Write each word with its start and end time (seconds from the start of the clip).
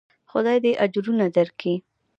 خداى 0.29 0.57
دې 0.63 0.71
اجرونه 0.85 1.25
درکي. 1.35 1.73